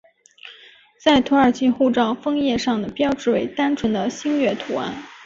[1.03, 4.91] 在土耳其护照封页上的标志为单纯的星月图案。